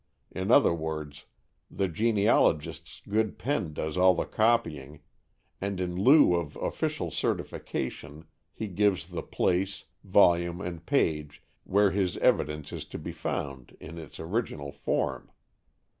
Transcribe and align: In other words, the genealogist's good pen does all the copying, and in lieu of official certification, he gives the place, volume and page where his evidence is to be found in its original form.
In 0.31 0.49
other 0.49 0.73
words, 0.73 1.27
the 1.69 1.87
genealogist's 1.87 3.03
good 3.07 3.37
pen 3.37 3.71
does 3.71 3.97
all 3.97 4.15
the 4.15 4.25
copying, 4.25 5.01
and 5.61 5.79
in 5.79 5.95
lieu 5.95 6.33
of 6.33 6.55
official 6.55 7.11
certification, 7.11 8.25
he 8.51 8.67
gives 8.67 9.09
the 9.09 9.21
place, 9.21 9.85
volume 10.03 10.59
and 10.59 10.83
page 10.87 11.43
where 11.65 11.91
his 11.91 12.17
evidence 12.17 12.73
is 12.73 12.85
to 12.85 12.97
be 12.97 13.11
found 13.11 13.77
in 13.79 13.99
its 13.99 14.19
original 14.19 14.71
form. 14.71 15.29